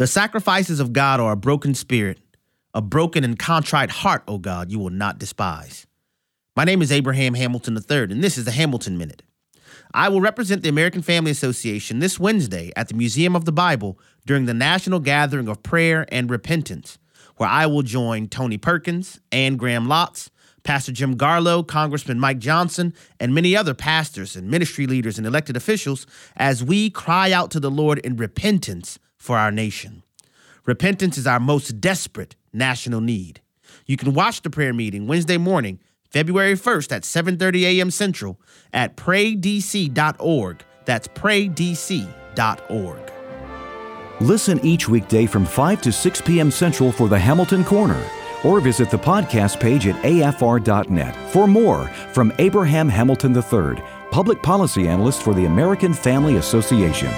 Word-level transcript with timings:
The 0.00 0.06
sacrifices 0.06 0.80
of 0.80 0.94
God 0.94 1.20
are 1.20 1.32
a 1.32 1.36
broken 1.36 1.74
spirit, 1.74 2.20
a 2.72 2.80
broken 2.80 3.22
and 3.22 3.38
contrite 3.38 3.90
heart, 3.90 4.22
O 4.26 4.38
God, 4.38 4.72
you 4.72 4.78
will 4.78 4.88
not 4.88 5.18
despise. 5.18 5.86
My 6.56 6.64
name 6.64 6.80
is 6.80 6.90
Abraham 6.90 7.34
Hamilton 7.34 7.76
III, 7.76 8.04
and 8.04 8.24
this 8.24 8.38
is 8.38 8.46
the 8.46 8.50
Hamilton 8.50 8.96
Minute. 8.96 9.20
I 9.92 10.08
will 10.08 10.22
represent 10.22 10.62
the 10.62 10.70
American 10.70 11.02
Family 11.02 11.30
Association 11.30 11.98
this 11.98 12.18
Wednesday 12.18 12.72
at 12.76 12.88
the 12.88 12.94
Museum 12.94 13.36
of 13.36 13.44
the 13.44 13.52
Bible 13.52 13.98
during 14.24 14.46
the 14.46 14.54
National 14.54 15.00
Gathering 15.00 15.48
of 15.48 15.62
Prayer 15.62 16.06
and 16.10 16.30
Repentance, 16.30 16.96
where 17.36 17.50
I 17.50 17.66
will 17.66 17.82
join 17.82 18.28
Tony 18.28 18.56
Perkins, 18.56 19.20
Anne 19.30 19.58
Graham 19.58 19.86
Lotz, 19.86 20.30
Pastor 20.62 20.92
Jim 20.92 21.18
Garlow, 21.18 21.62
Congressman 21.68 22.18
Mike 22.18 22.38
Johnson, 22.38 22.94
and 23.20 23.34
many 23.34 23.54
other 23.54 23.74
pastors 23.74 24.34
and 24.34 24.50
ministry 24.50 24.86
leaders 24.86 25.18
and 25.18 25.26
elected 25.26 25.58
officials 25.58 26.06
as 26.36 26.64
we 26.64 26.88
cry 26.88 27.32
out 27.32 27.50
to 27.50 27.60
the 27.60 27.70
Lord 27.70 27.98
in 27.98 28.16
repentance 28.16 28.98
for 29.20 29.38
our 29.38 29.52
nation. 29.52 30.02
Repentance 30.66 31.16
is 31.16 31.26
our 31.26 31.38
most 31.38 31.80
desperate 31.80 32.34
national 32.52 33.00
need. 33.00 33.40
You 33.86 33.96
can 33.96 34.14
watch 34.14 34.42
the 34.42 34.50
prayer 34.50 34.72
meeting 34.72 35.06
Wednesday 35.06 35.38
morning, 35.38 35.78
February 36.10 36.54
1st 36.54 36.92
at 36.92 37.02
7:30 37.02 37.62
a.m. 37.62 37.90
Central 37.90 38.40
at 38.72 38.96
praydc.org. 38.96 40.64
That's 40.84 41.08
praydc.org. 41.08 43.12
Listen 44.20 44.64
each 44.64 44.88
weekday 44.88 45.26
from 45.26 45.46
5 45.46 45.82
to 45.82 45.92
6 45.92 46.20
p.m. 46.22 46.50
Central 46.50 46.92
for 46.92 47.08
the 47.08 47.18
Hamilton 47.18 47.64
Corner 47.64 48.02
or 48.44 48.60
visit 48.60 48.90
the 48.90 48.98
podcast 48.98 49.60
page 49.60 49.86
at 49.86 49.94
afr.net 50.02 51.14
for 51.30 51.46
more 51.46 51.86
from 52.12 52.32
Abraham 52.38 52.88
Hamilton 52.88 53.36
III, 53.36 53.82
public 54.10 54.42
policy 54.42 54.88
analyst 54.88 55.22
for 55.22 55.34
the 55.34 55.44
American 55.44 55.94
Family 55.94 56.36
Association. 56.36 57.10